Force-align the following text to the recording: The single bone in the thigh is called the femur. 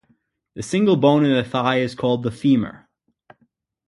The 0.55 0.63
single 0.63 0.95
bone 0.97 1.23
in 1.25 1.31
the 1.31 1.43
thigh 1.43 1.77
is 1.77 1.93
called 1.93 2.23
the 2.23 2.31
femur. 2.31 2.89